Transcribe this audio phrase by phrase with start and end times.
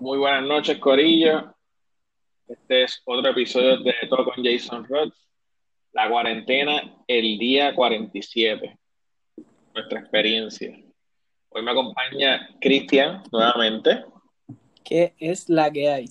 [0.00, 1.54] Muy buenas noches, Corillo.
[2.48, 5.14] Este es otro episodio de Todo con Jason Rhodes.
[5.92, 8.76] La cuarentena, el día 47.
[9.72, 10.76] Nuestra experiencia.
[11.48, 14.04] Hoy me acompaña Cristian nuevamente.
[14.82, 16.06] ¿Qué es la que hay?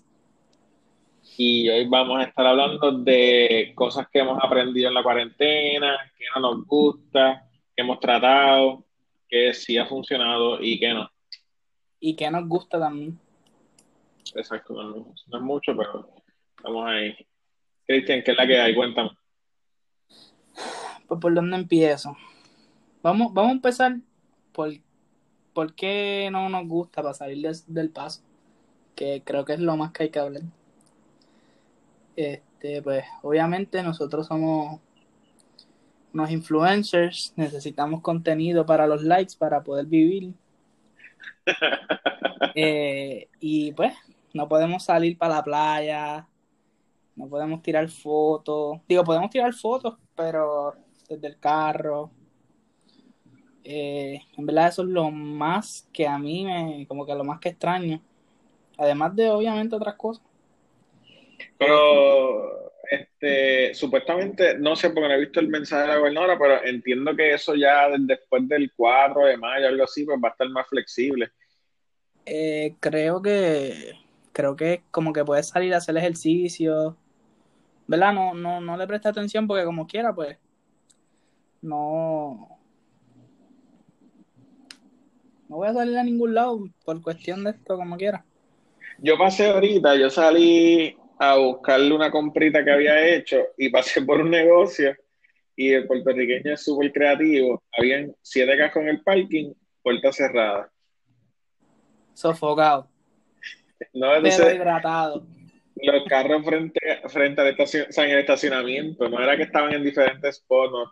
[1.37, 6.25] Y hoy vamos a estar hablando de cosas que hemos aprendido en la cuarentena, que
[6.35, 8.85] no nos gusta, que hemos tratado,
[9.27, 11.09] que sí ha funcionado y que no.
[11.99, 13.19] Y que nos gusta también.
[14.35, 16.09] Exacto, no, no es mucho, pero
[16.63, 17.15] vamos ahí.
[17.85, 18.75] Cristian, ¿qué es la que hay?
[18.75, 19.11] Cuéntame.
[21.07, 22.15] Pues por dónde empiezo.
[23.01, 23.97] Vamos, vamos a empezar
[24.53, 24.71] por,
[25.53, 28.21] por qué no nos gusta para salir des- del paso.
[28.95, 30.43] Que creo que es lo más que hay que hablar.
[32.15, 34.79] Este, pues, obviamente nosotros somos
[36.13, 40.33] unos influencers, necesitamos contenido para los likes para poder vivir.
[42.55, 43.95] Eh, y pues,
[44.33, 46.27] no podemos salir para la playa,
[47.15, 48.79] no podemos tirar fotos.
[48.87, 50.73] Digo, podemos tirar fotos, pero
[51.07, 52.11] desde el carro.
[53.63, 57.39] Eh, en verdad eso es lo más que a mí me, como que lo más
[57.39, 58.01] que extraño.
[58.77, 60.25] Además de obviamente otras cosas.
[61.57, 66.63] Pero, este, supuestamente, no sé porque no he visto el mensaje de la gobernadora, pero
[66.63, 70.31] entiendo que eso ya de- después del 4 de mayo, algo así, pues va a
[70.31, 71.31] estar más flexible.
[72.25, 73.93] Eh, creo que,
[74.33, 76.97] creo que como que puedes salir a hacer ejercicio.
[77.87, 78.13] ¿Verdad?
[78.13, 80.37] No, no, no le presta atención porque como quiera, pues,
[81.61, 82.59] no,
[85.47, 88.25] no voy a salir a ningún lado por cuestión de esto, como quiera.
[88.99, 94.21] Yo pasé ahorita, yo salí a buscarle una comprita que había hecho y pasé por
[94.21, 94.95] un negocio
[95.55, 97.61] y el puertorriqueño es súper creativo.
[97.77, 100.71] Habían siete cascos en el parking, puerta cerrada.
[102.13, 102.87] Sofocado,
[103.93, 105.25] No, entonces, hidratado.
[105.75, 109.73] los carros frente, frente al estacion- o sea, en el estacionamiento, no era que estaban
[109.73, 110.83] en diferentes spots, no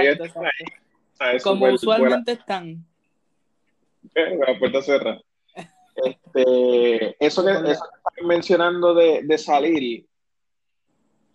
[0.00, 0.66] ellos Exacto, ahí,
[1.14, 1.42] ¿sabes?
[1.42, 2.84] Como usualmente están.
[4.14, 5.20] con la puerta cerrada.
[6.02, 10.06] Este, eso que, eso que están mencionando de, de salir,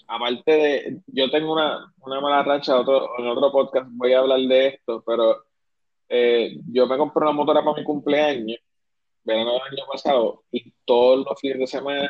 [0.07, 4.39] aparte de, yo tengo una, una mala racha, otro, en otro podcast voy a hablar
[4.39, 5.43] de esto, pero
[6.09, 8.57] eh, yo me compré una motora para mi cumpleaños,
[9.25, 12.09] verano del año pasado, y todos los fines de semana,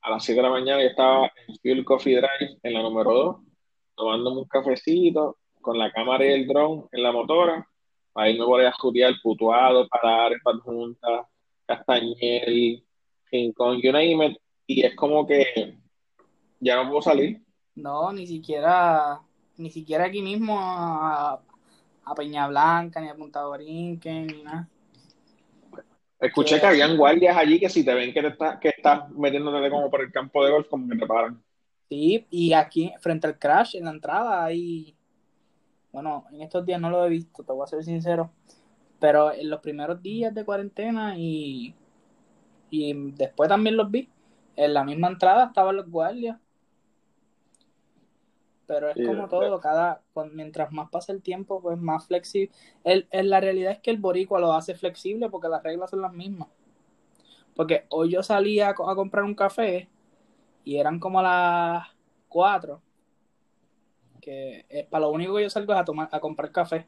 [0.00, 3.12] a las 7 de la mañana, yo estaba en Fuel Coffee Drive, en la número
[3.12, 3.36] 2,
[3.94, 7.66] tomándome un cafecito, con la cámara y el dron en la motora,
[8.14, 11.26] ahí me voy a judear Putuado, Parares, Junta,
[11.66, 12.84] Castañel,
[13.32, 15.78] Rincón, you name it, y es como que
[16.60, 17.42] ya no puedo salir.
[17.74, 19.20] No, ni siquiera,
[19.56, 21.40] ni siquiera aquí mismo a,
[22.04, 24.68] a Peña Blanca, ni a Punta Borinquen, ni nada.
[26.26, 29.70] Escuché que habían guardias allí que si te ven que, te está, que estás metiéndote
[29.70, 31.42] como por el campo de golf, como que te paran.
[31.88, 34.96] Sí, y aquí frente al crash, en la entrada, hay,
[35.92, 38.30] bueno, en estos días no lo he visto, te voy a ser sincero,
[38.98, 41.74] pero en los primeros días de cuarentena y,
[42.70, 44.08] y después también los vi,
[44.56, 46.38] en la misma entrada estaban los guardias.
[48.66, 50.02] Pero es Sí, como todo, cada,
[50.32, 52.50] mientras más pasa el tiempo, pues más flexible.
[52.84, 56.02] El, el- la realidad es que el boricua lo hace flexible porque las reglas son
[56.02, 56.48] las mismas.
[57.54, 59.88] Porque hoy yo salí a, a comprar un café
[60.64, 61.88] y eran como las
[62.28, 62.82] 4.
[64.20, 66.86] Que es para lo único que yo salgo es a tomar, a comprar café.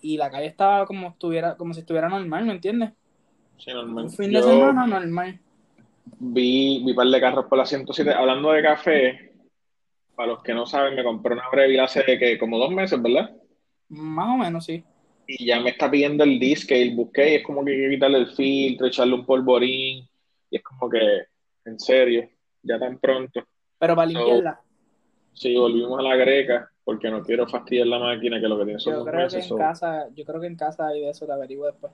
[0.00, 2.92] Y la calle estaba como estuviera, como si estuviera normal, ¿me entiendes?
[3.58, 4.04] Sí, normal.
[4.04, 5.40] Un fin de semana normal.
[6.20, 8.12] vi, vi par de carros por la 107.
[8.12, 9.32] Hablando de café,
[10.16, 13.36] para los que no saben, me compré una Breville hace que como dos meses, ¿verdad?
[13.88, 14.84] Más o menos, sí.
[15.28, 18.18] Y ya me está pidiendo el disque, busqué, y es como que hay que quitarle
[18.18, 20.08] el filtro, echarle un polvorín,
[20.50, 20.98] y es como que,
[21.64, 22.28] en serio,
[22.62, 23.42] ya tan pronto.
[23.78, 24.60] Pero para So, limpiarla,
[25.32, 28.80] sí, volvimos a la greca, porque no quiero fastidiar la máquina, que lo que tiene
[28.80, 29.44] son yo dos creo que meses.
[29.44, 31.92] en so, casa, yo creo que en casa hay de eso, te averiguo después.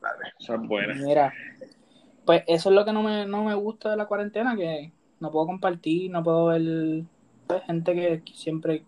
[0.00, 0.94] dale, esa es buena.
[0.94, 1.32] Mira,
[2.24, 4.92] pues eso es lo que no me, no me gusta de la cuarentena, que
[5.22, 7.04] no puedo compartir, no puedo ver
[7.46, 8.84] pues, gente que, siempre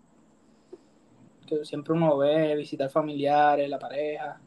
[1.47, 4.41] que siempre uno ve, visitar familiares, la pareja.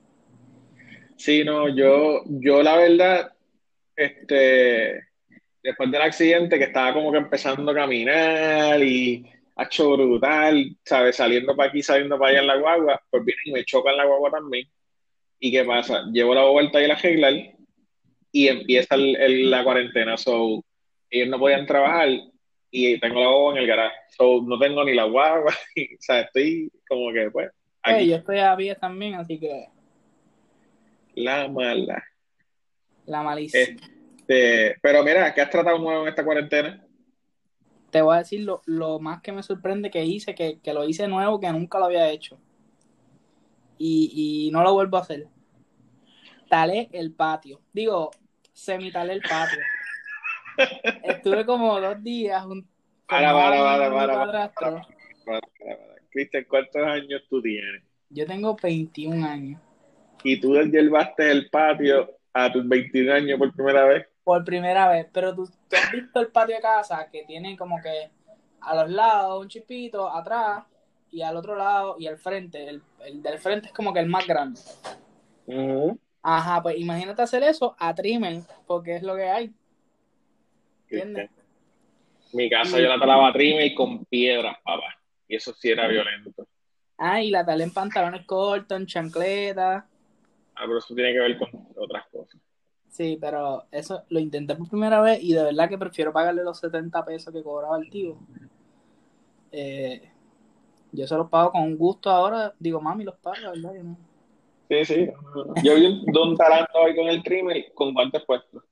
[1.17, 3.33] Sí, no, yo, yo la verdad,
[3.97, 5.05] este,
[5.63, 9.25] después del accidente que estaba como que empezando a caminar y
[9.57, 11.17] hecho brutal, ¿sabes?
[11.17, 14.05] Saliendo para aquí, saliendo para allá en la guagua, pues vienen y me chocan la
[14.05, 14.69] guagua también.
[15.41, 16.05] ¿Y qué pasa?
[16.13, 17.33] Llevo la vuelta y la arreglar
[18.31, 20.63] y empieza el- la cuarentena, so,
[21.11, 22.09] ellos no podían trabajar
[22.71, 25.99] y tengo la guagua en el garaje, so, no tengo ni la guagua, y, o
[26.01, 27.51] sea, estoy como que, pues,
[27.83, 29.69] aquí, yo estoy a pie también, así que
[31.19, 32.05] la mala.
[33.07, 33.61] La malicia.
[33.61, 36.85] Este, pero mira, ¿qué has tratado nuevo en esta cuarentena?
[37.91, 40.87] Te voy a decir lo, lo más que me sorprende que hice, que, que, lo
[40.87, 42.39] hice nuevo, que nunca lo había hecho.
[43.79, 45.27] Y, y no lo vuelvo a hacer.
[46.49, 47.61] Talé el patio.
[47.73, 48.11] Digo,
[48.53, 49.59] semi-talé el patio.
[51.05, 52.45] Estuve como dos días.
[53.07, 54.89] Para, para, para, para, para, para,
[56.11, 57.83] Cristian, ¿cuántos años tú tienes?
[58.11, 59.61] Yo tengo 21 años.
[60.25, 64.07] ¿Y tú llevaste el patio a tus 21 años por primera vez?
[64.25, 68.11] Por primera vez, pero tú, has visto el patio de casa que tiene como que
[68.61, 70.65] a los lados un chipito, atrás
[71.11, 72.69] y al otro lado y al frente.
[72.69, 74.61] El, del frente es como que el más grande.
[76.23, 79.55] Ajá, pues imagínate hacer eso a trimmer, porque es lo que hay.
[80.91, 81.31] ¿Entiendes?
[82.33, 85.01] Mi casa yo la talaba trimmer con piedras, papá.
[85.27, 86.47] Y eso sí era violento.
[86.97, 89.85] Ah, y la talé en pantalones cortos, en chancletas.
[90.55, 92.41] Ah, pero eso tiene que ver con otras cosas.
[92.89, 96.59] Sí, pero eso lo intenté por primera vez y de verdad que prefiero pagarle los
[96.59, 98.19] 70 pesos que cobraba el tío.
[99.53, 100.11] Eh,
[100.93, 102.53] yo se los pago con gusto ahora.
[102.59, 103.75] Digo, mami, los paga, ¿verdad?
[103.75, 103.97] Yo no.
[104.69, 105.09] Sí, sí.
[105.63, 108.65] Yo vi un don talando ahí con el trimmer con guantes puestos,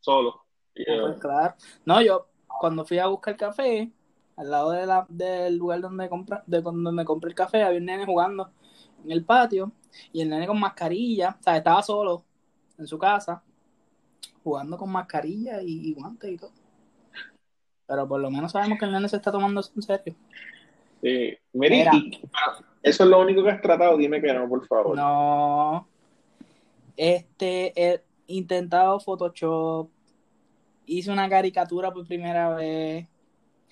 [0.00, 0.43] solo.
[0.74, 1.54] Pues claro.
[1.84, 2.26] No, yo
[2.60, 3.90] cuando fui a buscar café,
[4.36, 7.78] al lado de la, del lugar donde, compra, de donde me compré el café, había
[7.78, 8.50] un nene jugando
[9.04, 9.72] en el patio
[10.12, 12.24] y el nene con mascarilla, o sea, estaba solo
[12.78, 13.42] en su casa,
[14.42, 16.52] jugando con mascarilla y, guantes y todo.
[17.86, 20.14] Pero por lo menos sabemos que el nene se está tomando en serio.
[21.02, 21.36] Sí.
[21.52, 21.92] Mira,
[22.82, 24.96] eso es lo único que has tratado, dime que no, por favor.
[24.96, 25.86] No.
[26.96, 29.90] Este, he intentado Photoshop,
[30.86, 33.06] hice una caricatura por primera vez.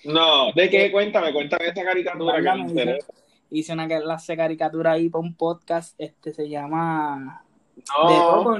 [0.05, 0.91] No, ¿de qué?
[0.91, 3.13] Cuéntame, cuéntame esa caricatura que me interesa
[3.53, 7.45] hice una clase caricatura ahí para un podcast, este se llama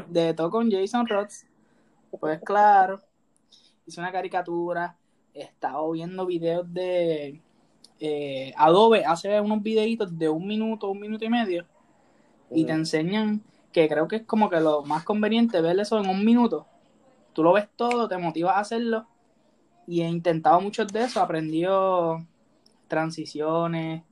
[0.08, 1.48] de, todo con, Jason Rods.
[2.20, 3.02] Pues claro,
[3.88, 4.96] hice una caricatura,
[5.34, 7.42] he estado viendo videos de
[8.00, 11.66] eh, Adobe, hace unos videitos de un minuto, un minuto y medio,
[12.52, 13.42] y te enseñan
[13.72, 16.68] que creo que es como que lo más conveniente ver eso en un minuto.
[17.34, 19.08] Tú lo ves todo, te motivas a hacerlo,
[19.88, 22.26] y he intentado muchos de eso, aprendió
[22.88, 24.04] transiciones,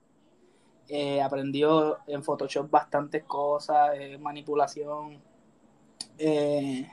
[0.89, 5.19] eh, aprendió en Photoshop bastantes cosas, eh, manipulación.
[6.17, 6.89] Eh,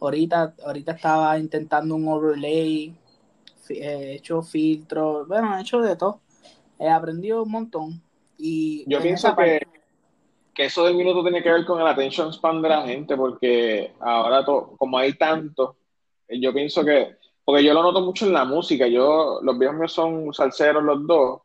[0.00, 2.96] ahorita, ahorita estaba intentando un overlay,
[3.68, 6.20] he hecho filtros, bueno, he hecho de todo.
[6.78, 8.02] He aprendido un montón.
[8.36, 9.60] Y Yo pienso que,
[10.54, 13.92] que eso del minuto tiene que ver con el attention span de la gente, porque
[14.00, 15.76] ahora, como hay tanto,
[16.28, 19.92] yo pienso que, porque yo lo noto mucho en la música, yo, los viejos míos
[19.92, 21.40] son salseros los dos,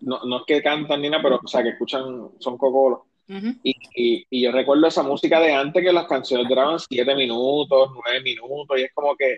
[0.00, 3.00] no, no es que cantan ni nada, pero o sea, que escuchan, son cocolos.
[3.62, 8.22] y, y, yo recuerdo esa música de antes que las canciones duraban siete minutos, nueve
[8.22, 9.36] minutos, y es como que.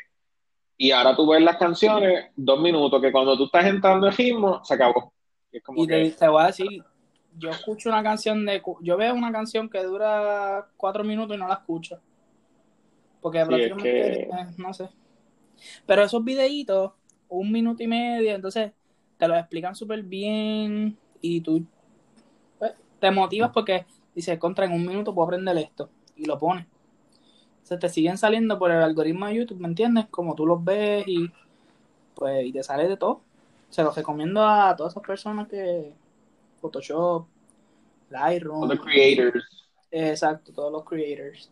[0.77, 4.65] Y ahora tú ves las canciones dos minutos, que cuando tú estás entrando en ritmo,
[4.65, 5.13] se acabó.
[5.53, 6.83] Y, te, voy a decir,
[7.39, 8.63] yo escucho una canción de.
[8.81, 12.01] Yo veo una canción que dura cuatro minutos y no la escucho.
[13.21, 14.23] Porque prácticamente.
[14.25, 14.89] Eh, no sé.
[15.87, 16.93] Pero esos videitos,
[17.29, 18.73] un minuto y medio, entonces
[19.17, 21.65] te lo explican súper bien y tú
[22.59, 26.67] pues, te motivas porque dices, contra, en un minuto puedo aprender esto y lo pones.
[27.63, 30.07] Se te siguen saliendo por el algoritmo de YouTube, ¿me entiendes?
[30.11, 31.31] Como tú los ves y
[32.14, 33.23] pues y te sale de todo.
[33.71, 35.95] Se los recomiendo a todas esas personas que
[36.64, 37.26] Photoshop,
[38.09, 38.62] Lightroom.
[38.62, 39.44] Todos los creators.
[39.90, 41.50] Exacto, todos los creators.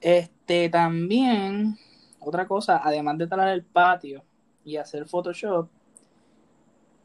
[0.00, 1.76] Este también
[2.20, 4.24] otra cosa, además de talar el patio
[4.64, 5.68] y hacer Photoshop,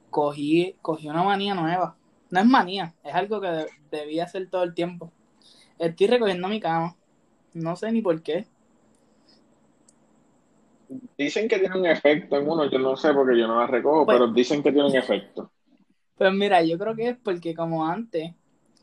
[0.10, 1.98] cogí, cogí una manía nueva.
[2.30, 5.12] No es manía, es algo que debía hacer todo el tiempo.
[5.78, 6.96] Estoy recogiendo mi cama.
[7.54, 8.48] No sé ni por qué.
[11.18, 14.06] Dicen que tiene un efecto en uno, yo no sé porque yo no la recojo,
[14.06, 15.52] pues pero dicen que tiene un efecto.
[16.16, 18.34] Pues mira, yo creo que es porque como antes,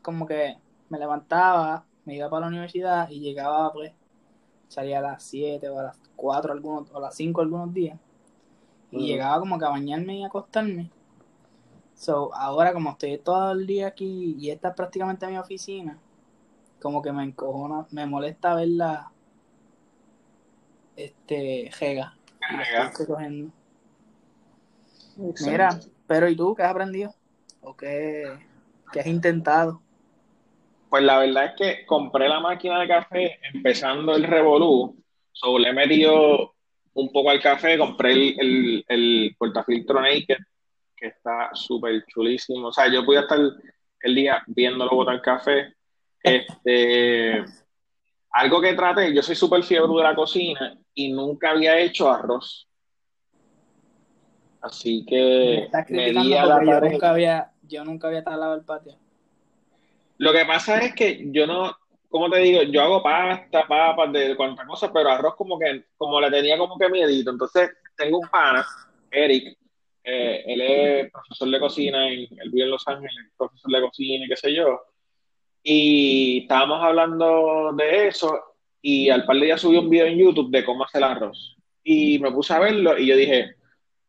[0.01, 0.57] como que
[0.89, 3.93] me levantaba, me iba para la universidad y llegaba pues
[4.67, 7.97] salía a las 7 o a las 4 algunos, o a las 5 algunos días.
[8.91, 10.91] Y llegaba como que a bañarme y acostarme.
[11.95, 15.97] So, ahora como estoy todo el día aquí y esta es prácticamente mi oficina,
[16.81, 19.11] como que me encojona, me molesta verla
[20.95, 21.71] este
[25.45, 27.13] Mira, pero ¿y tú qué has aprendido?
[27.61, 28.31] ¿O qué,
[28.91, 29.81] qué has intentado?
[30.89, 34.95] Pues la verdad es que compré la máquina de café empezando el Revolú.
[35.31, 36.53] So, le he metido
[36.93, 40.37] un poco al café, compré el, el, portafiltro Naked,
[40.95, 42.67] que está súper chulísimo.
[42.67, 43.39] O sea, yo pude estar
[44.01, 45.73] el día viéndolo botar café.
[46.25, 47.45] Este,
[48.31, 52.67] algo que traté, yo soy súper fiebre de la cocina y nunca había hecho arroz.
[54.61, 58.97] Así que me, di a la yo nunca había, yo nunca había talado el patio.
[60.17, 61.77] Lo que pasa es que yo no,
[62.09, 66.19] como te digo, yo hago pasta, papas, de cuantas cosas, pero arroz como que, como
[66.19, 67.29] le tenía como que miedito.
[67.29, 68.65] Entonces, tengo un pana,
[69.11, 69.55] Eric,
[70.03, 74.25] eh, él es profesor de cocina, en, él vive en Los Ángeles, profesor de cocina
[74.25, 74.81] y qué sé yo.
[75.61, 78.54] Y estábamos hablando de eso
[78.87, 81.57] y al par de días subí un video en YouTube de cómo hacer el arroz.
[81.83, 83.55] Y me puse a verlo y yo dije,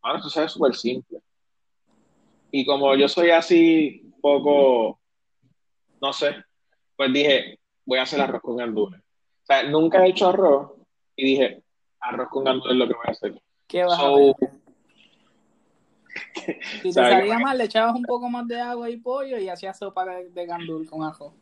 [0.02, 1.18] bueno, esto es súper simple.
[2.50, 5.00] Y como yo soy así, poco,
[6.02, 6.44] no sé,
[6.94, 9.00] pues dije, voy a hacer arroz con gandules.
[9.00, 10.72] O sea, nunca he hecho arroz
[11.16, 11.62] y dije,
[11.98, 13.42] arroz con gandules es lo que voy a hacer.
[13.66, 13.98] ¿Qué vas?
[16.82, 19.78] Si te salía mal, le echabas un poco más de agua y pollo y hacías
[19.78, 21.34] sopa de, de gandul con ajo.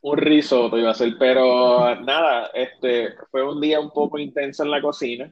[0.00, 4.70] Un risotto iba a ser, pero nada, este fue un día un poco intenso en
[4.70, 5.30] la cocina,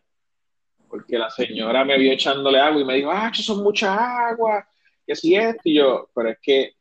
[0.89, 4.67] porque la señora me vio echándole agua y me dijo, ah, eso son mucha agua,
[5.07, 6.73] que si es, y yo, pero es que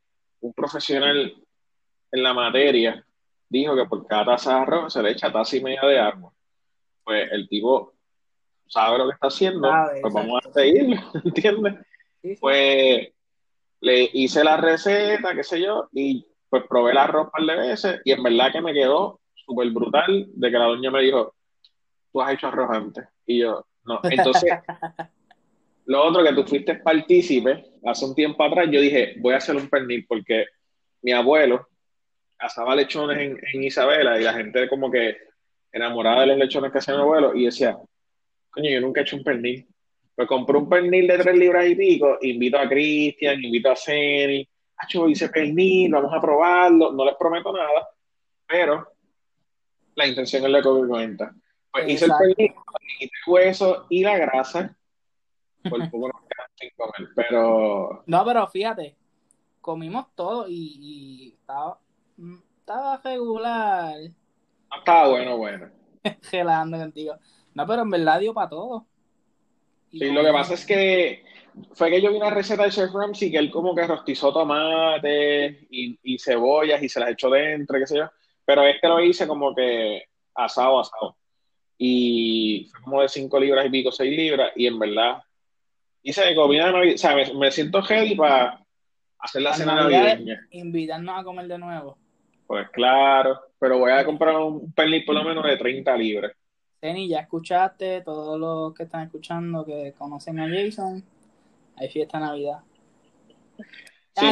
[0.41, 1.35] un profesional
[2.11, 3.05] en la materia
[3.49, 6.33] dijo que por cada taza de arroz se le echa taza y media de agua.
[7.03, 7.93] Pues el tipo
[8.67, 9.69] sabe lo que está haciendo,
[10.01, 11.75] pues vamos a seguirlo, ¿entiendes?
[12.39, 13.09] Pues
[13.81, 17.67] le hice la receta, qué sé yo, y pues probé el arroz un par de
[17.67, 21.33] veces y en verdad que me quedó súper brutal de que la doña me dijo,
[22.11, 23.05] tú has hecho arroz antes.
[23.25, 23.99] Y yo, no.
[24.03, 24.53] Entonces,
[25.85, 29.55] lo otro que tú fuiste partícipe, hace un tiempo atrás, yo dije, voy a hacer
[29.55, 30.45] un pernil porque
[31.01, 31.69] mi abuelo
[32.37, 35.17] asaba lechones en, en Isabela y la gente como que
[35.71, 37.75] enamorada de los lechones que hacía mi abuelo y decía,
[38.51, 39.67] coño, yo nunca he hecho un pernil.
[40.15, 44.47] Pues compré un pernil de tres libras y pico, invito a Cristian, invito a Ceni,
[44.89, 47.89] yo hice pernil, vamos a probarlo, no les prometo nada,
[48.47, 48.87] pero
[49.95, 51.33] la intención es la que me cuenta.
[51.71, 52.53] Pues hice el pernil,
[52.99, 54.75] quité el hueso y la grasa,
[55.69, 58.03] por poco nos quedan sin comer, pero...
[58.05, 58.95] No, pero fíjate,
[59.61, 61.79] comimos todo y, y estaba,
[62.59, 63.95] estaba regular.
[64.69, 65.69] No estaba bueno, bueno.
[66.29, 67.15] Gelando contigo.
[67.53, 68.85] No, pero en verdad dio para todo.
[69.91, 71.22] Sí, lo que pasa es que
[71.73, 75.67] fue que yo vi una receta de Chef Ramsay que él como que rostizó tomate
[75.69, 78.09] y, y, cebollas y se las echó dentro, qué sé yo.
[78.45, 80.03] Pero este lo hice como que
[80.35, 81.17] asado, asado.
[81.77, 84.51] Y fue como de 5 libras y pico, 6 libras.
[84.55, 85.21] Y en verdad,
[86.01, 88.63] hice de comida de O sea, me, siento heavy para
[89.19, 90.47] hacer la cena navideña.
[90.51, 91.97] Invitarnos a comer de nuevo.
[92.45, 96.31] Pues claro, pero voy a comprar un pernil por lo menos de 30 libras.
[96.79, 101.01] Teni, ya escuchaste, todos los que están escuchando que conocen a Jason,
[101.77, 102.59] hay fiesta Navidad.
[104.15, 104.27] Sí,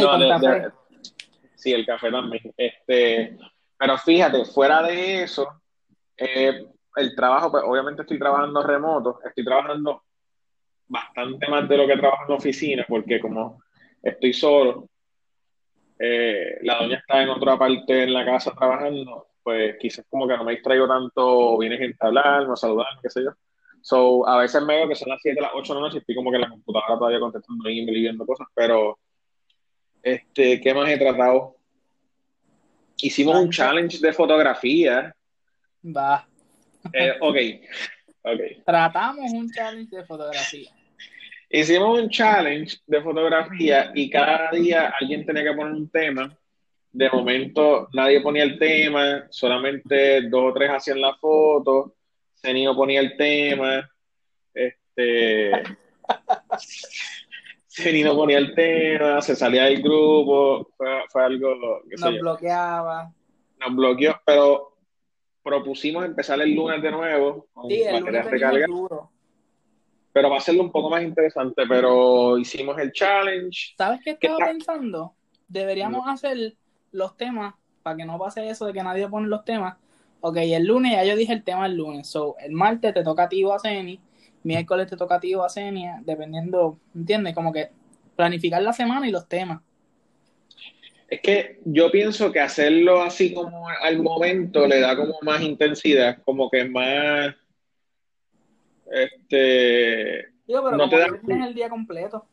[1.55, 2.53] sí, el café también.
[2.55, 3.38] Este,
[3.77, 5.48] pero fíjate, fuera de eso,
[6.17, 10.03] eh, el trabajo, pues obviamente estoy trabajando remoto, estoy trabajando
[10.88, 13.63] bastante más de lo que trabajo en la oficina, porque como
[14.03, 14.89] estoy solo,
[15.98, 20.36] eh, la doña está en otra parte en la casa trabajando, pues quizás como que
[20.36, 23.31] no me distraigo tanto, viene gente a hablar, a saludar, qué sé yo.
[23.81, 26.00] So, a veces me veo que son las 7, las 8 de la noche y
[26.00, 29.00] estoy como que en la computadora todavía contestando email y viendo cosas, pero
[30.03, 31.55] este, ¿qué más he tratado?
[32.97, 35.15] Hicimos un challenge de fotografía.
[35.83, 36.27] Va.
[36.93, 37.38] Eh, ok,
[38.23, 38.63] ok.
[38.65, 40.71] Tratamos un challenge de fotografía.
[41.50, 46.38] Hicimos un challenge de fotografía y cada día alguien tenía que poner un tema
[46.91, 51.95] de momento nadie ponía el tema, solamente dos o tres hacían la foto,
[52.41, 53.89] Cenino ponía el tema,
[54.53, 55.63] este
[57.67, 63.13] Cenino ponía el tema, se salía del grupo, fue, algo que nos bloqueaba.
[63.60, 64.75] Nos bloqueó, pero
[65.43, 69.12] propusimos empezar el lunes de nuevo con sí, el lunes duro.
[70.12, 73.74] Pero va a ser un poco más interesante, pero hicimos el challenge.
[73.77, 75.15] ¿Sabes qué estaba pensando?
[75.48, 76.55] Deberíamos hacer
[76.91, 79.77] los temas, para que no pase eso de que nadie pone los temas.
[80.21, 82.07] Ok, el lunes ya yo dije el tema el lunes.
[82.07, 83.99] So, el martes te toca a ti o a Ceni,
[84.43, 87.33] miércoles te toca a ti o a Cenia, dependiendo, ¿entiendes?
[87.33, 87.69] Como que
[88.15, 89.61] planificar la semana y los temas.
[91.07, 96.19] Es que yo pienso que hacerlo así como al momento le da como más intensidad,
[96.23, 97.35] como que más.
[98.89, 100.27] Este.
[100.47, 101.07] Digo, pero no te da...
[101.25, 102.25] tienes el día completo.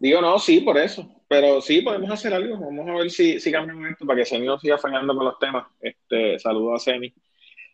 [0.00, 1.08] Digo, no, sí, por eso.
[1.32, 2.58] Pero sí, podemos hacer algo.
[2.58, 5.38] Vamos a ver si, si cambiamos esto para que Semi no siga fallando con los
[5.38, 5.66] temas.
[5.80, 7.14] Este, saludo a Semi.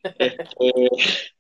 [0.02, 0.46] Este,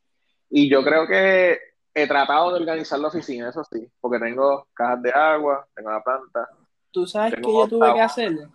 [0.50, 1.58] y yo creo que
[1.94, 6.02] he tratado de organizar la oficina, eso sí, porque tengo cajas de agua, tengo la
[6.02, 6.48] planta.
[6.90, 8.48] ¿Tú sabes qué yo tuve que hacer?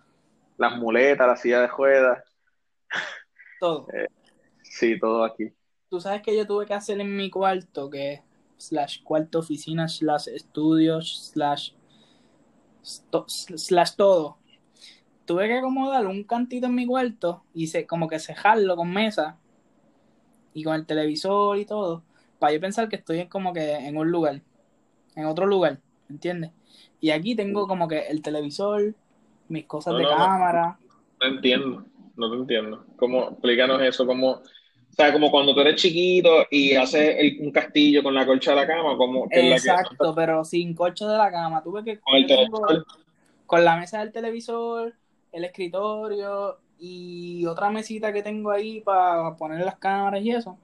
[0.56, 2.24] las muletas, la silla de ruedas.
[3.60, 3.86] Todo.
[3.94, 4.08] Eh,
[4.62, 5.52] sí, todo aquí.
[5.88, 8.22] Tú sabes que yo tuve que hacer en mi cuarto, que
[8.58, 11.72] slash cuarto oficina, slash estudios, slash,
[12.84, 14.38] slash todo.
[15.24, 19.38] Tuve que acomodar un cantito en mi cuarto y se, como que cejarlo con mesa
[20.52, 22.02] y con el televisor y todo,
[22.38, 24.42] para yo pensar que estoy como que en un lugar,
[25.16, 26.52] en otro lugar, ¿entiendes?
[27.00, 28.94] Y aquí tengo como que el televisor,
[29.48, 30.78] mis cosas de cámara.
[31.20, 31.84] No, entiendo,
[32.16, 32.86] no te entiendo.
[32.96, 34.42] ¿Cómo, explícanos eso, como,
[34.94, 38.58] o sea, como cuando tú eres chiquito y haces un castillo con la colcha de
[38.58, 41.64] la cama, como Exacto, pero sin colcha de la cama.
[41.64, 42.86] Tuve que con el televisor.
[43.44, 44.94] Con la mesa del televisor,
[45.32, 50.56] el escritorio y otra mesita que tengo ahí para poner las cámaras y eso.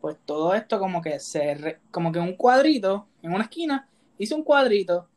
[0.00, 4.44] Pues todo esto como que se como que un cuadrito en una esquina, hice un
[4.44, 5.08] cuadrito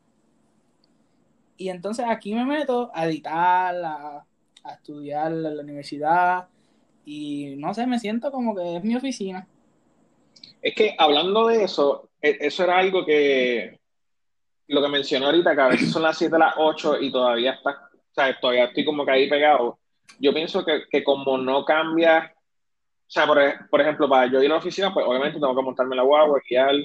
[1.56, 4.26] y entonces aquí me meto a editar, a,
[4.74, 6.48] estudiar en la universidad
[7.10, 9.48] y no sé, me siento como que es mi oficina.
[10.62, 13.80] Es que hablando de eso, e, eso era algo que
[14.68, 17.72] lo que mencionó ahorita, que a veces son las 7 las 8 y todavía está,
[17.72, 19.80] o sea, todavía estoy como que ahí pegado.
[20.20, 24.52] Yo pienso que, que como no cambia, o sea, por, por, ejemplo, para yo ir
[24.52, 26.76] a la oficina, pues obviamente tengo que montarme la guagua, guiar,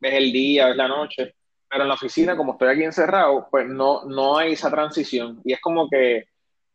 [0.00, 1.34] ves el día, ves la noche.
[1.66, 5.40] Pero en la oficina, como estoy aquí encerrado, pues no, no hay esa transición.
[5.44, 6.26] Y es como que,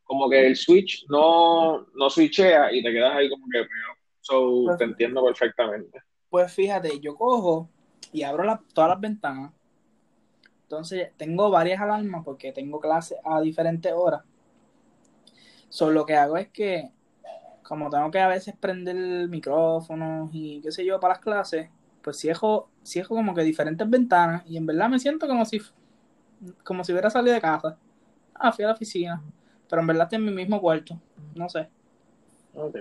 [0.08, 3.68] como que el switch no, no switchea y te quedas ahí como que,
[4.22, 6.02] so, pues te entiendo perfectamente.
[6.30, 7.70] Pues fíjate, yo cojo
[8.14, 9.52] y abro todas las ventanas.
[10.64, 14.24] Entonces, tengo varias alarmas porque tengo clases a diferentes horas.
[15.70, 16.90] Solo lo que hago es que,
[17.64, 21.70] como tengo que a veces prender el micrófono y qué sé yo para las clases,
[22.02, 25.62] pues cierro, cierro como que diferentes ventanas y en verdad me siento como si
[26.64, 27.78] como si hubiera salido de casa.
[28.34, 29.22] Ah, fui a la oficina,
[29.70, 31.00] pero en verdad estoy en mi mismo cuarto,
[31.36, 31.68] no sé.
[32.54, 32.78] Ok.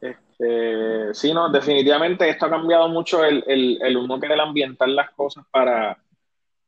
[0.00, 5.10] Este, sí, no, definitivamente esto ha cambiado mucho el, el, el uno querer ambientar las
[5.12, 5.98] cosas para,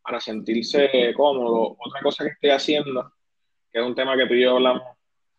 [0.02, 1.76] para sentirse cómodo.
[1.78, 3.12] Otra cosa que estoy haciendo,
[3.70, 4.82] que es un tema que tú y yo hablamos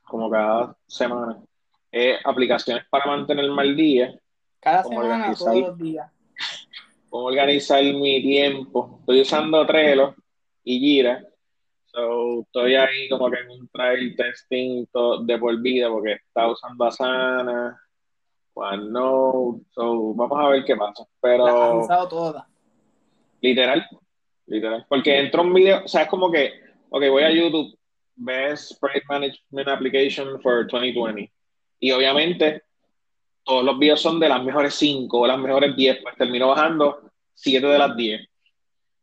[0.04, 1.40] como cada semana,
[1.92, 4.20] es aplicaciones para mantenerme al día
[4.60, 6.12] cada semana, todos los días.
[7.10, 8.98] Cómo organizar mi tiempo.
[9.00, 10.16] Estoy usando Trello
[10.64, 11.26] y Gira.
[12.00, 14.86] So, estoy ahí como que en un trail testing
[15.26, 17.78] de por vida porque está usando Asana,
[18.54, 19.66] OneNote.
[19.72, 21.06] So, vamos a ver qué pasa.
[21.22, 21.80] Pero.
[21.80, 22.46] Usado todas.
[23.42, 23.86] Literal.
[24.46, 24.86] Literal.
[24.88, 26.54] Porque entró un video, o sea, es como que,
[26.90, 27.78] ok, voy a YouTube,
[28.16, 31.32] Best Sprite Management Application for 2020.
[31.82, 32.64] Y obviamente
[33.44, 37.12] todos los videos son de las mejores 5 o las mejores 10, pues termino bajando
[37.34, 38.22] 7 de las 10.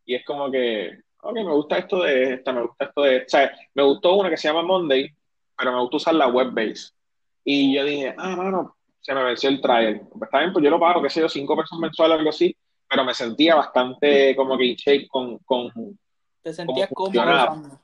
[0.07, 3.27] Y es como que, ok, me gusta esto de esta, me gusta esto de esta.
[3.27, 5.11] O sea, me gustó una que se llama Monday,
[5.57, 6.91] pero me gusta usar la web base.
[7.45, 10.03] Y yo dije, ah, mano, se me venció el trial.
[10.11, 12.31] Pues está bien, pues yo lo pago, qué sé yo, 5 pesos mensuales o algo
[12.31, 12.57] así,
[12.89, 15.39] pero me sentía bastante como que shape con.
[15.39, 15.71] con
[16.43, 17.81] Te sentías cómodo.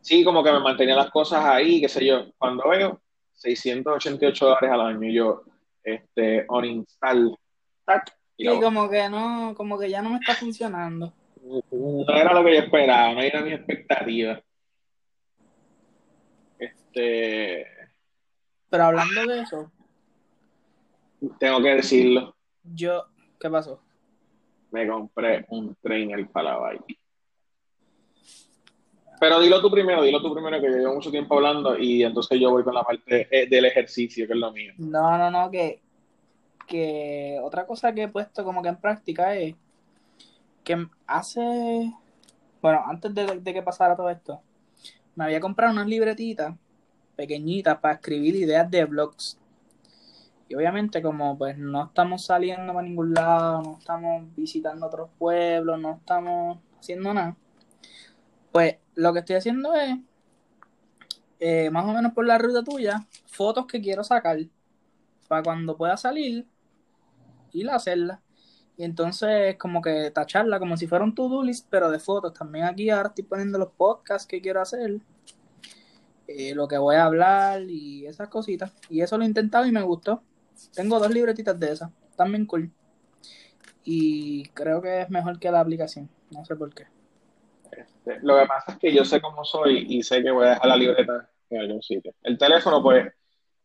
[0.00, 2.26] Sí, como que me mantenía las cosas ahí, qué sé yo.
[2.38, 3.00] Cuando veo
[3.32, 5.42] 688 dólares al año, y yo,
[5.82, 7.36] este, uninstall.
[8.36, 11.12] y como que no, como que ya no me está funcionando.
[11.70, 14.42] No era lo que yo esperaba, no era mi expectativa.
[16.58, 17.66] Este.
[18.68, 19.70] Pero hablando de eso.
[21.38, 22.34] Tengo que decirlo.
[22.64, 23.04] Yo,
[23.38, 23.80] ¿qué pasó?
[24.72, 25.76] Me compré un
[26.32, 26.98] para la bike.
[29.18, 32.38] Pero dilo tú primero, dilo tú primero, que yo llevo mucho tiempo hablando y entonces
[32.38, 34.74] yo voy con la parte eh, del ejercicio, que es lo mío.
[34.76, 35.80] No, no, no, que,
[36.66, 39.54] que otra cosa que he puesto como que en práctica es
[40.66, 41.92] que hace,
[42.60, 44.42] bueno, antes de, que pasara todo esto,
[45.14, 46.56] me había comprado unas libretitas
[47.14, 49.38] pequeñitas para escribir ideas de blogs.
[50.48, 55.80] Y obviamente como pues no estamos saliendo para ningún lado, no estamos visitando otros pueblos,
[55.80, 57.36] no estamos haciendo nada,
[58.50, 59.96] pues lo que estoy haciendo es,
[61.38, 64.38] eh, más o menos por la ruta tuya, fotos que quiero sacar
[65.28, 66.44] para cuando pueda salir,
[67.52, 68.20] ir a hacerla.
[68.76, 72.34] Y entonces como que tacharla como si fuera un to-do pero de fotos.
[72.34, 75.00] También aquí ahora estoy poniendo los podcasts que quiero hacer,
[76.28, 78.72] eh, lo que voy a hablar y esas cositas.
[78.90, 80.22] Y eso lo he intentado y me gustó.
[80.74, 82.70] Tengo dos libretitas de esas, también cool.
[83.84, 86.86] Y creo que es mejor que la aplicación, no sé por qué.
[87.70, 90.50] Este, lo que pasa es que yo sé cómo soy y sé que voy a
[90.50, 92.14] dejar la libreta en algún sitio.
[92.22, 93.12] El teléfono, pues,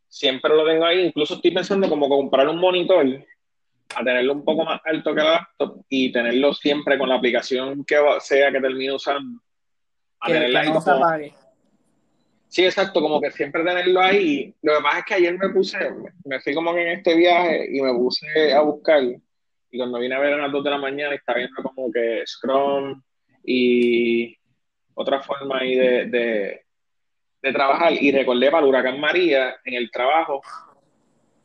[0.08, 1.06] siempre lo tengo ahí.
[1.06, 3.06] Incluso estoy pensando como comprar un monitor
[3.94, 7.84] a tenerlo un poco más alto que la laptop y tenerlo siempre con la aplicación
[7.84, 9.40] que sea que termine usando.
[10.20, 11.34] A que, no se apague.
[12.48, 14.54] Sí, exacto, como que siempre tenerlo ahí.
[14.60, 15.78] Lo que pasa es que ayer me puse,
[16.24, 19.02] me fui como en este viaje y me puse a buscar.
[19.02, 22.22] Y cuando vine a ver a las 2 de la mañana, estaba viendo como que
[22.26, 23.02] Scrum
[23.42, 24.36] y
[24.92, 26.64] otra forma ahí de, de,
[27.40, 27.92] de trabajar.
[27.92, 30.42] Y recordé para el huracán María, en el trabajo,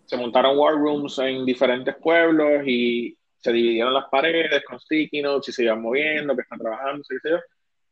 [0.07, 5.49] se montaron war rooms en diferentes pueblos y se dividieron las paredes con sticky notes
[5.49, 7.37] y se iban moviendo, que están trabajando, qué sé yo.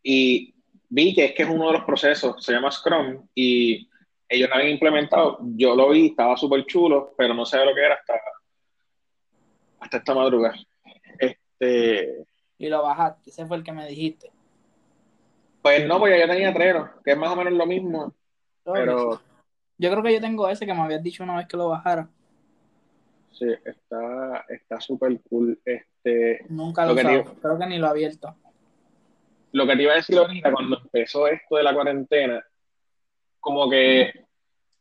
[0.01, 0.55] Y
[0.89, 3.89] vi que es que es uno de los procesos, se llama Scrum, y
[4.29, 5.39] ellos lo habían implementado.
[5.57, 8.13] Yo lo vi, estaba súper chulo, pero no sé lo que era hasta,
[9.81, 10.55] hasta esta madrugada.
[11.19, 12.25] Este,
[12.57, 14.31] y lo bajaste, ese fue el que me dijiste.
[15.61, 18.13] Pues no, porque yo tenía Trello, que es más o menos lo mismo,
[18.63, 19.19] pero...
[19.77, 22.07] Yo creo que yo tengo ese que me habías dicho una vez que lo bajara.
[23.31, 25.59] Sí, está súper cool.
[25.65, 28.35] Este, Nunca lo, he usado, creo que ni lo he abierto
[29.55, 32.45] lo que te iba a decir ahorita, cuando empezó esto de la cuarentena,
[33.39, 34.25] como que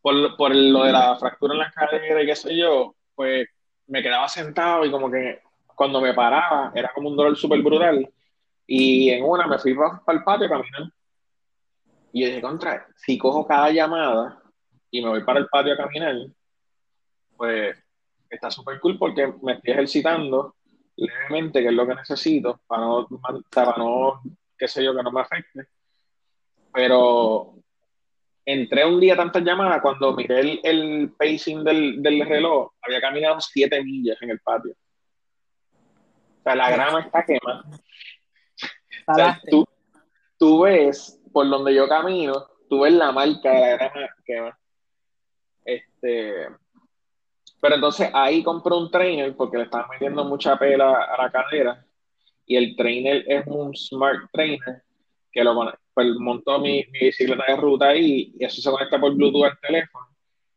[0.02, 3.46] por, lo de la fractura en la cadera y qué sé yo, pues
[3.86, 5.42] me quedaba sentado y como que
[5.76, 8.10] cuando me paraba era como un dolor súper brutal.
[8.66, 10.92] Y en una me fui para, el patio a caminar.
[12.12, 14.42] Y yo dije, contra, si cojo cada llamada
[14.94, 16.14] y me voy para el patio a caminar,
[17.36, 17.76] pues
[18.30, 20.54] está súper cool porque me estoy ejercitando
[20.94, 23.08] levemente, que es lo que necesito, para no,
[23.52, 24.22] para no
[24.56, 25.66] qué sé yo, que no me afecte.
[26.72, 27.56] Pero
[28.44, 33.40] entré un día tantas llamadas, cuando miré el, el pacing del, del, reloj, había caminado
[33.40, 34.74] siete millas en el patio.
[36.38, 37.64] O sea, la grama está quemada.
[39.08, 39.66] O sea, tú,
[40.38, 44.58] tú, ves por donde yo camino, tú ves la marca de la grama quemada.
[46.04, 46.48] Este,
[47.60, 51.86] pero entonces ahí compré un trainer porque le estaban metiendo mucha pela a la cadera
[52.46, 54.82] y el trainer es un smart trainer
[55.32, 55.54] que lo
[55.94, 60.06] pues, montó mi, bicicleta de ruta ahí y eso se conecta por Bluetooth al teléfono.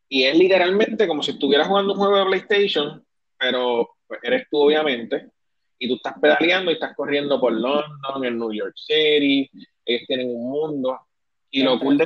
[0.10, 3.06] Y es literalmente como si estuvieras jugando un juego de PlayStation,
[3.40, 5.30] pero pues, eres tú obviamente,
[5.80, 9.50] y tú estás pedaleando y estás corriendo por London, en New York City,
[9.86, 11.00] ellos tienen un mundo.
[11.50, 12.06] Y lo cool de...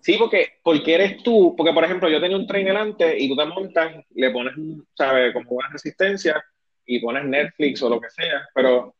[0.00, 3.36] Sí, porque, porque eres tú, porque por ejemplo yo tenía un trainer antes y tú
[3.36, 4.54] te montas, le pones,
[4.94, 5.32] ¿sabes?
[5.34, 6.42] Como una resistencia
[6.86, 8.94] y pones Netflix o lo que sea, pero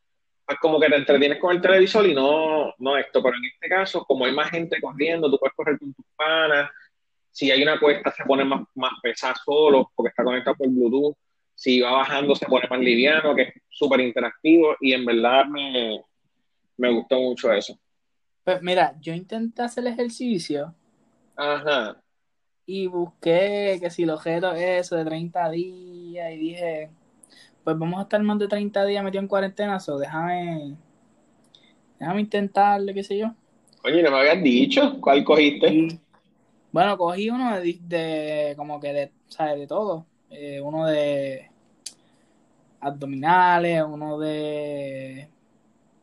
[0.46, 3.68] es como que te entretienes con el televisor y no, no esto, pero en este
[3.68, 6.70] caso, como hay más gente corriendo, tú puedes correr con tus panas,
[7.30, 11.16] si hay una cuesta se pone más, más pesada solo porque está conectado por Bluetooth,
[11.54, 16.02] si va bajando se pone más liviano, que es súper interactivo y en verdad me,
[16.76, 17.78] me gustó mucho eso.
[18.44, 20.74] Pues mira, yo intenté hacer el ejercicio.
[21.40, 21.96] Ajá.
[22.66, 26.90] Y busqué que si el objeto es eso de 30 días y dije,
[27.64, 30.76] pues vamos a estar más de 30 días metido en cuarentena, o déjame,
[31.98, 33.34] déjame intentarle, qué sé yo.
[33.82, 35.98] Oye, no me habías dicho cuál cogiste.
[36.72, 39.60] bueno, cogí uno de, como que de, ¿sabes?
[39.60, 40.04] De todo.
[40.28, 41.50] Eh, uno de
[42.80, 45.26] abdominales, uno de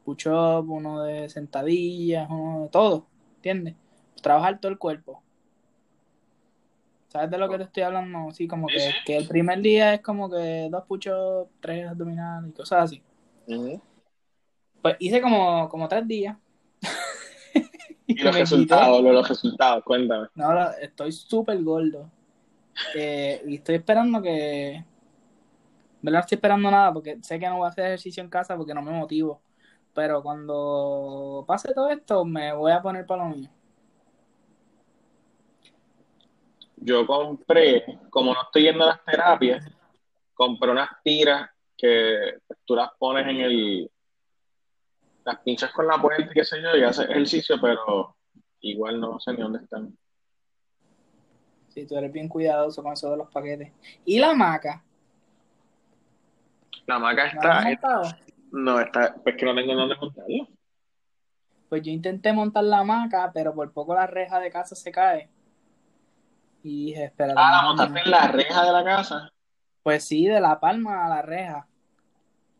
[0.04, 3.76] push-up, uno de sentadillas, uno de todo, ¿entiendes?
[4.22, 5.22] Trabajar todo el cuerpo.
[7.08, 8.32] ¿Sabes de lo que te estoy hablando?
[8.32, 12.54] Sí, como que, que el primer día es como que dos puchos, tres abdominales y
[12.54, 13.02] cosas así.
[14.82, 16.38] Pues hice como, como tres días.
[18.06, 20.28] y, los resultados, los, resultados, cuéntame.
[20.36, 22.12] No, estoy súper gordo.
[22.94, 24.84] Eh, y estoy esperando que.
[26.02, 28.74] No estoy esperando nada porque sé que no voy a hacer ejercicio en casa porque
[28.74, 29.42] no me motivo.
[29.94, 33.50] Pero cuando pase todo esto, me voy a poner para lo mío.
[36.88, 39.70] Yo compré, como no estoy yendo a las terapias,
[40.34, 43.92] compré unas tiras que tú las pones en el,
[45.26, 48.16] las pinchas con la puerta y qué sé yo, y haces ejercicio, pero
[48.62, 49.98] igual no sé ni dónde están.
[51.68, 53.74] Sí, tú eres bien cuidadoso con eso de los paquetes.
[54.06, 54.82] ¿Y la maca?
[56.86, 58.18] La maca está...
[58.52, 60.48] no, está, pues que no tengo dónde montarla.
[61.68, 65.30] Pues yo intenté montar la maca, pero por poco la reja de casa se cae.
[66.68, 67.34] Y dije, espera.
[67.38, 69.32] Ah, la montaste en la reja de la casa.
[69.84, 71.66] Pues sí, de la palma a la reja.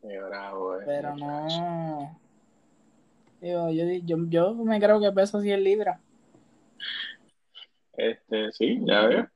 [0.02, 2.18] Qué bravo, eh, Pero no.
[3.42, 6.00] Digo, yo, yo, yo me creo que peso 100 libras.
[7.98, 9.30] Este, sí, ya veo.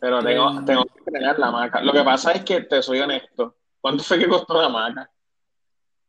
[0.00, 1.82] Pero tengo, este, tengo que tener la marca.
[1.82, 3.56] Lo que pasa es que te soy honesto.
[3.82, 5.10] ¿Cuánto fue que costó la marca?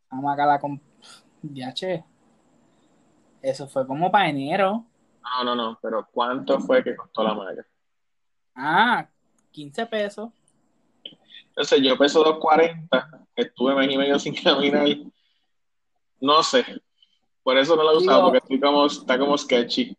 [0.09, 0.81] La marca la comp...
[1.41, 2.05] Ya, che.
[3.41, 4.85] Eso fue como para enero.
[5.23, 7.65] No, no, no, pero ¿cuánto fue que costó la malla?
[8.55, 9.07] Ah,
[9.51, 10.29] 15 pesos.
[11.47, 14.87] Entonces yo peso 2.40, estuve mes y medio sin caminar.
[16.19, 16.65] No sé.
[17.43, 19.95] Por eso no la he usado, porque estoy como, está como sketchy.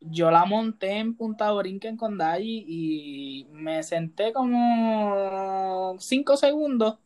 [0.00, 6.98] Yo la monté en Punta Borinquen con Dayi y me senté como cinco segundos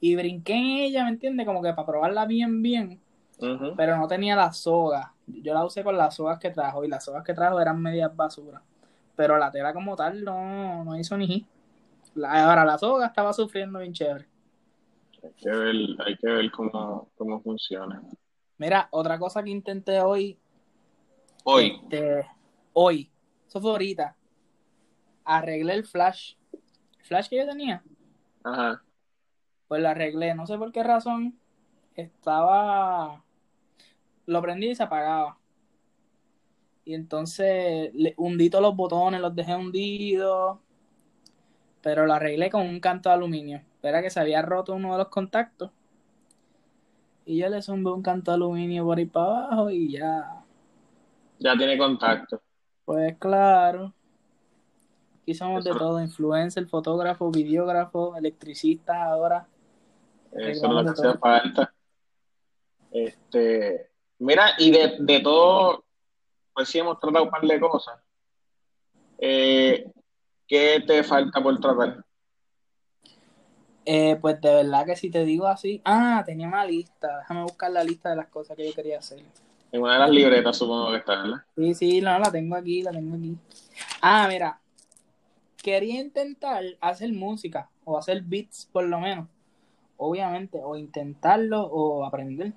[0.00, 1.46] y brinqué en ella, ¿me entiendes?
[1.46, 3.00] Como que para probarla bien, bien.
[3.76, 5.12] Pero no tenía la soga.
[5.26, 8.14] Yo la usé con las sogas que trajo y las sogas que trajo eran medias
[8.14, 8.62] basura.
[9.16, 11.46] Pero la tela como tal no, no hizo ni
[12.24, 14.26] ahora la soga estaba sufriendo bien chévere.
[15.22, 15.74] Hay que ver,
[16.06, 18.00] hay que ver cómo, cómo funciona.
[18.58, 20.38] Mira, otra cosa que intenté hoy.
[21.44, 21.80] Hoy.
[21.82, 22.26] Este,
[22.72, 23.10] hoy.
[23.46, 24.16] Eso fue ahorita.
[25.24, 26.34] Arreglé el flash.
[27.02, 27.82] flash que yo tenía.
[28.44, 28.82] Ajá.
[29.68, 30.34] Pues lo arreglé.
[30.34, 31.38] No sé por qué razón.
[31.94, 33.22] Estaba.
[34.26, 35.38] Lo prendí y se apagaba.
[36.84, 40.58] Y entonces le hundí todos los botones, los dejé hundidos
[41.86, 43.62] pero lo arreglé con un canto de aluminio.
[43.80, 45.70] Era que se había roto uno de los contactos.
[47.24, 50.42] Y yo le zumbé un canto de aluminio por ahí para abajo y ya.
[51.38, 52.42] Ya tiene contacto.
[52.84, 53.94] Pues claro.
[55.22, 59.46] Aquí somos de todo, influencer, fotógrafo, videógrafo, electricista ahora.
[60.32, 61.72] Eso es lo que hace falta.
[62.90, 65.84] Este, mira, y de, de todo,
[66.52, 68.00] pues sí hemos tratado un par de cosas.
[69.18, 69.90] Eh,
[70.46, 72.04] ¿Qué te falta por tratar?
[73.84, 75.80] Eh, pues de verdad que si te digo así.
[75.84, 77.18] Ah, tenía una lista.
[77.18, 79.22] Déjame buscar la lista de las cosas que yo quería hacer.
[79.70, 81.44] En una de las libretas supongo que está, ¿verdad?
[81.56, 83.36] Sí, sí, no, la tengo aquí, la tengo aquí.
[84.00, 84.60] Ah, mira.
[85.62, 89.28] Quería intentar hacer música o hacer beats por lo menos.
[89.96, 92.52] Obviamente, o intentarlo o aprender.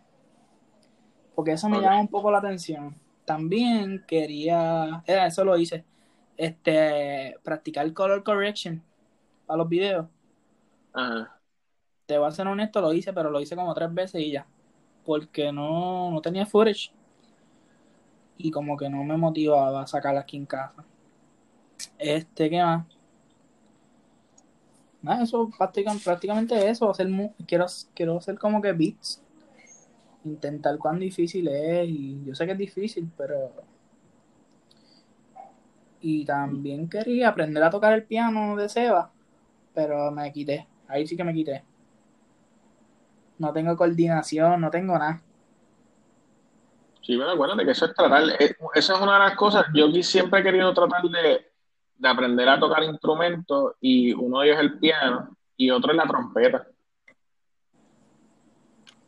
[1.40, 2.94] Porque eso me llama un poco la atención.
[3.24, 5.86] También quería, era, eso lo hice
[6.36, 8.84] este, practicar color correction
[9.46, 10.06] para los videos.
[10.92, 11.40] Ajá.
[12.06, 14.46] Te voy a ser honesto, lo hice, pero lo hice como tres veces y ya.
[15.06, 16.92] Porque no, no tenía footage.
[18.38, 20.84] Y como que no me motivaba a sacarla aquí en casa.
[21.98, 22.86] Este, ¿qué más?
[25.02, 26.90] Nada, eso prácticamente, prácticamente eso.
[26.90, 27.08] Hacer,
[27.48, 29.24] quiero, quiero hacer como que beats.
[30.26, 31.88] Intentar cuán difícil es.
[31.88, 33.52] Y yo sé que es difícil, pero
[36.02, 39.12] y también quería aprender a tocar el piano de Seba,
[39.74, 40.68] pero me quité.
[40.88, 41.64] Ahí sí que me quité.
[43.38, 45.22] No tengo coordinación, no tengo nada.
[47.02, 49.90] Sí, bueno, acuérdate que eso es tratar, eh, esa es una de las cosas, yo
[50.04, 51.48] siempre he querido tratar de,
[52.04, 56.08] aprender a tocar instrumentos y uno de ellos es el piano y otro es la
[56.08, 56.68] trompeta.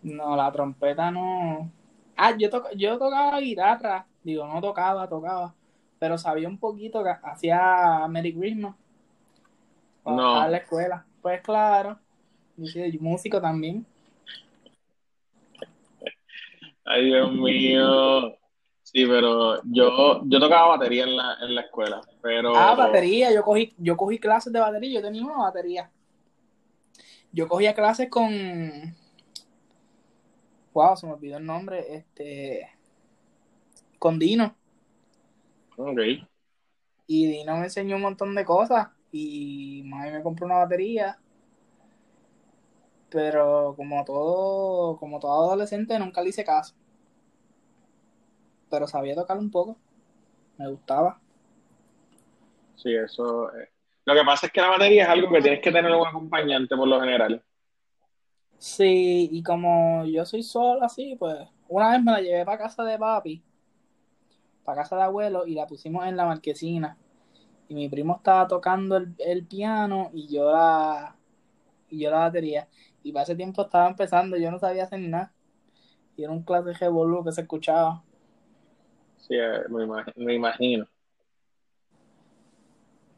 [0.03, 1.71] No, la trompeta no.
[2.17, 5.53] Ah, yo, yo tocaba guitarra, digo, no tocaba, tocaba
[6.01, 8.75] pero sabía un poquito que hacía Merry Christmas.
[10.03, 10.35] no.
[10.35, 11.05] a la escuela.
[11.21, 11.99] Pues claro,
[12.57, 13.85] yo músico también.
[16.83, 18.35] Ay, Dios mío.
[18.81, 22.55] Sí, pero yo, yo tocaba batería en la, en la escuela, pero...
[22.55, 25.91] Ah, batería, yo cogí, yo cogí clases de batería, yo tenía una batería.
[27.31, 28.95] Yo cogía clases con...
[30.73, 32.69] Wow, se me olvidó el nombre, este...
[33.99, 34.55] Con Dino.
[37.07, 41.19] Y Dino me enseñó un montón de cosas y mami me compró una batería.
[43.09, 46.73] Pero como todo, como todo adolescente nunca le hice caso.
[48.69, 49.77] Pero sabía tocar un poco.
[50.57, 51.19] Me gustaba.
[52.77, 53.53] Sí, eso.
[53.55, 53.69] Eh.
[54.05, 56.75] Lo que pasa es que la batería es algo que tienes que tener un acompañante
[56.75, 57.43] por lo general.
[58.61, 61.35] Sí, y como yo soy solo así, pues
[61.67, 63.43] una vez me la llevé para casa de papi
[64.63, 66.95] para casa de abuelo y la pusimos en la marquesina.
[67.67, 71.15] Y mi primo estaba tocando el, piano y yo la
[71.89, 72.67] y yo la batería.
[73.01, 75.33] Y para ese tiempo estaba empezando, yo no sabía hacer nada.
[76.15, 78.03] Y era un clase de boludo que se escuchaba.
[79.17, 80.87] Sí, eh, me, imagino.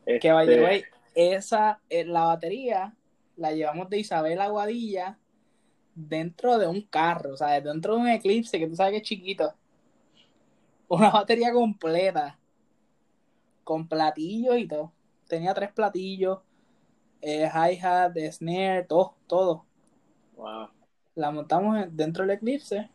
[0.06, 2.96] Que vaya, este esa, eh, la batería
[3.36, 5.20] la llevamos de Isabel Aguadilla
[5.96, 9.04] dentro de un carro, o sea, dentro de un eclipse que tú sabes que es
[9.04, 9.54] chiquito
[10.94, 12.38] una batería completa,
[13.64, 14.92] con platillos y todo.
[15.28, 16.40] Tenía tres platillos,
[17.22, 19.66] eh, hi-hat, snare, todo, todo.
[20.36, 20.70] Wow.
[21.16, 22.90] La montamos dentro del Eclipse,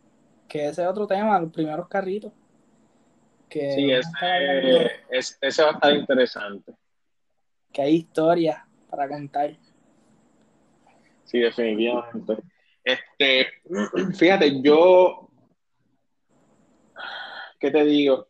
[0.47, 2.31] que ese es otro tema, los primeros carritos.
[3.49, 6.73] Que sí, ese, ese va a estar interesante.
[7.73, 9.57] Que hay historias para contar.
[11.25, 12.37] Sí, definitivamente.
[12.83, 13.47] Este,
[14.17, 15.29] fíjate, yo
[17.59, 18.27] ¿qué te digo?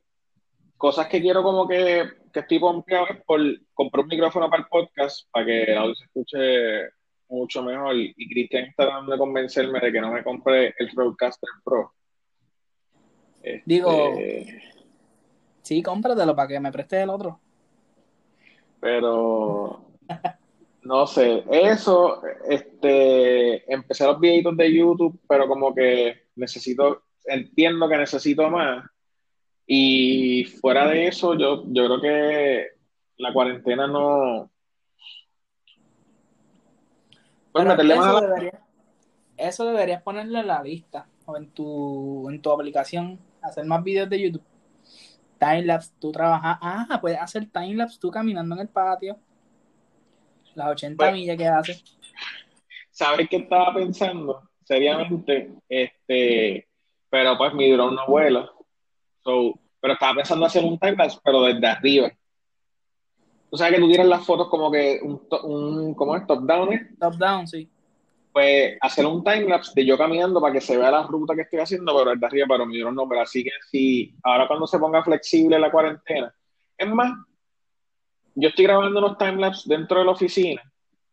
[0.77, 3.41] Cosas que quiero como que, que estoy pompeado por
[3.73, 6.37] comprar un micrófono para el podcast para que el audio se escuche
[7.27, 7.95] mucho mejor.
[7.95, 11.93] Y Cristian está tratando de convencerme de que no me compre el Roadcaster Pro.
[13.43, 14.15] Este, Digo-
[15.61, 17.39] Sí, cómpratelo para que me prestes el otro.
[18.79, 19.85] Pero
[20.83, 27.97] no sé, eso, este, empecé los videitos de YouTube, pero como que necesito, entiendo que
[27.97, 28.85] necesito más.
[29.67, 32.67] Y fuera de eso, yo, yo creo que
[33.17, 34.49] la cuarentena no.
[37.51, 38.65] Pues a eso, debería-
[39.37, 44.09] eso deberías ponerle en la lista o en tu, en tu aplicación, hacer más videos
[44.09, 44.43] de YouTube.
[45.37, 46.57] Timelapse, tú trabajas.
[46.61, 49.19] Ah, puedes hacer timelapse tú caminando en el patio.
[50.55, 51.83] Las 80 Pues- millas que haces.
[52.91, 54.41] ¿Sabes qué estaba pensando?
[54.63, 56.67] Seriamente, este,
[57.09, 58.49] pero pues mi drone no vuela.
[59.23, 62.11] So, pero estaba pensando hacer un timelapse, pero desde arriba.
[63.49, 66.27] Tú sabes que tú tiras las fotos como que un, un ¿cómo es?
[66.27, 66.89] Top down, ¿eh?
[66.99, 67.67] Top down, sí.
[68.31, 71.59] Pues hacer un timelapse de yo caminando para que se vea la ruta que estoy
[71.59, 73.07] haciendo, pero desde arriba, pero mi drone no.
[73.09, 76.33] Pero así que si ahora cuando se ponga flexible la cuarentena,
[76.77, 77.11] es más,
[78.35, 80.61] yo estoy grabando unos timelapse dentro de la oficina,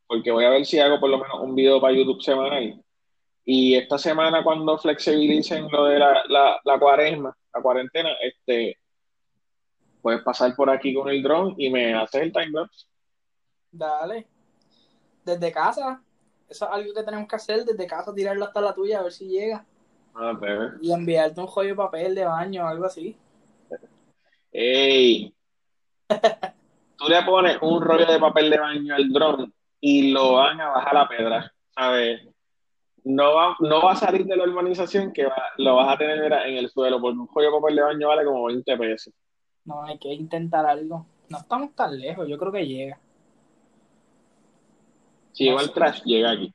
[0.06, 2.82] porque voy a ver si hago por lo menos un video para YouTube semanal.
[3.44, 8.76] Y esta semana, cuando flexibilicen lo de la, la, la cuaresma, la cuarentena, este,
[10.02, 12.86] puedes pasar por aquí con el drone y me haces el timelapse.
[13.70, 14.26] Dale.
[15.24, 16.02] Desde casa.
[16.48, 17.64] Eso es algo que tenemos que hacer.
[17.64, 19.64] Desde casa tirarlo hasta la tuya a ver si llega.
[20.14, 20.72] Ah, bebé.
[20.80, 23.16] Y enviarte un joyo de papel de baño o algo así.
[24.52, 25.34] ¡Ey!
[26.96, 30.68] Tú le pones un rollo de papel de baño al dron y lo van a
[30.68, 32.26] bajar a pedra, ¿sabes?
[33.04, 36.20] No va, no va a salir de la urbanización que va- lo vas a tener
[36.22, 39.14] mira, en el suelo, porque un rollo de papel de baño vale como 20 pesos.
[39.64, 41.06] No, hay que intentar algo.
[41.28, 42.26] No estamos tan lejos.
[42.28, 42.98] Yo creo que llega.
[45.32, 46.52] Si lleva el crash, llega aquí.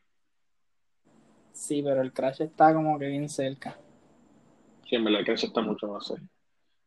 [1.54, 3.78] Sí, pero el crash está como que bien cerca.
[4.90, 6.26] Sí, en verdad el crash está mucho más cerca.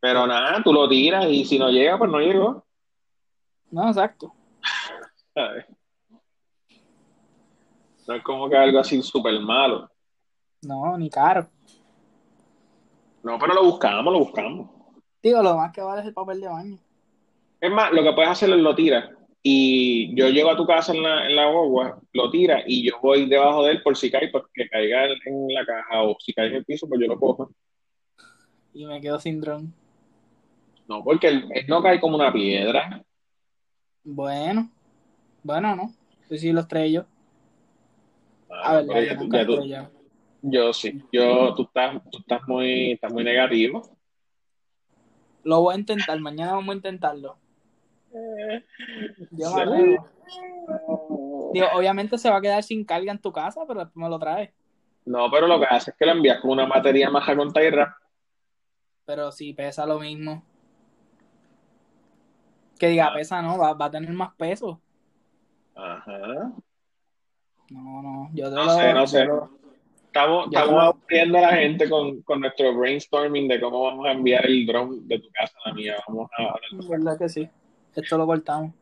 [0.01, 2.67] Pero nada, tú lo tiras y si no llega, pues no llegó.
[3.75, 4.33] No, exacto.
[8.07, 9.91] No es como que algo así súper malo.
[10.63, 11.49] No, ni caro.
[13.25, 14.71] No, pero lo buscamos, lo buscamos.
[15.21, 16.79] Digo, lo más que vale es el papel de baño.
[17.61, 19.11] Es más, lo que puedes hacer es lo tiras
[19.43, 23.01] y yo llego a tu casa en la, en la guagua, lo tiras y yo
[23.03, 26.17] voy debajo de él por si cae, pues que caiga en, en la caja o
[26.21, 27.51] si cae en el piso, pues yo lo cojo.
[28.73, 29.75] Y me quedo sin dron.
[30.87, 33.03] No, porque él, él no cae como una piedra.
[34.05, 34.71] Bueno.
[35.43, 35.93] Bueno, no.
[36.29, 37.05] Pues sí, los tres yo.
[38.51, 39.91] Ah, A ver, ya, ya tú- ya
[40.47, 43.97] yo sí, yo, tú estás, tú estás muy, estás muy negativo.
[45.43, 46.21] Lo voy a intentar.
[46.21, 47.37] Mañana vamos a intentarlo.
[49.31, 49.97] Yo me Sí.
[51.53, 54.19] Digo, obviamente se va a quedar sin carga en tu casa, pero después me lo
[54.19, 54.51] traes.
[55.07, 57.97] No, pero lo que hace es que lo envías con una batería maja con tierra.
[59.05, 60.43] Pero si pesa lo mismo.
[62.85, 63.15] Que diga, Ah.
[63.15, 64.79] pesa, no, va, va a tener más peso.
[65.75, 66.53] Ajá.
[67.71, 68.71] No, no, yo te No lo.
[68.77, 69.29] sé, no yo sé.
[70.07, 74.07] Estamos, Ya estamos lo- aburriendo a la gente con, con nuestro brainstorming de cómo vamos
[74.07, 75.97] a enviar el drone de tu casa a la mía.
[76.07, 77.49] Vamos a hablar de verdad que sí.
[77.95, 78.73] Esto lo cortamos.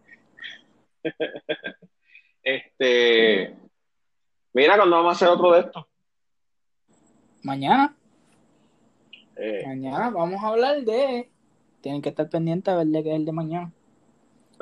[2.45, 3.57] Este,
[4.53, 5.85] mira, cuando vamos a hacer otro de estos.
[7.45, 7.95] Mañana,
[9.37, 11.31] Eh, mañana vamos a hablar de.
[11.81, 13.73] Tienen que estar pendientes a ver de qué es el de mañana.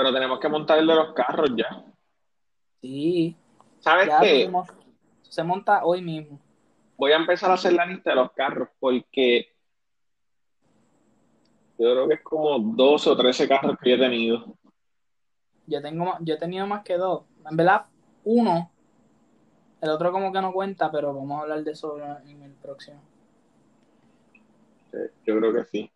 [0.00, 1.84] Pero tenemos que montar el de los carros ya.
[2.80, 3.36] Sí,
[3.80, 4.50] ¿Sabes ya qué?
[5.28, 6.40] se monta hoy mismo.
[6.96, 9.54] Voy a empezar a hacer la lista de los carros porque
[11.78, 14.56] yo creo que es como 12 o 13 carros que yo he tenido.
[15.66, 17.24] Yo tengo más- yo he tenido más que dos.
[17.50, 17.84] En verdad,
[18.24, 18.70] uno.
[19.82, 23.02] El otro como que no cuenta, pero vamos a hablar de eso en el próximo.
[25.26, 25.90] Yo creo que sí.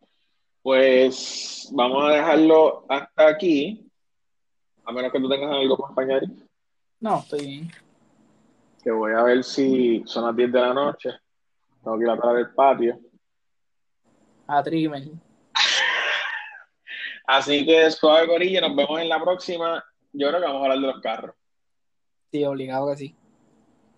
[0.63, 3.91] Pues vamos a dejarlo hasta aquí.
[4.85, 6.31] A menos que tú tengas algo para añadir.
[7.01, 7.71] No, estoy bien.
[8.83, 11.11] Que voy a ver si son las 10 de la noche.
[11.83, 12.99] Tengo que ir a parar el patio.
[14.47, 15.03] A Trimmer.
[17.27, 19.83] Así que suave gorilla, nos vemos en la próxima.
[20.13, 21.35] Yo creo que vamos a hablar de los carros.
[22.31, 23.17] Sí, obligado que sí.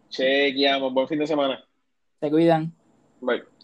[0.09, 1.65] Chequeamos, buen fin de semana.
[2.21, 2.73] Se cuidan.
[3.21, 3.56] Bye.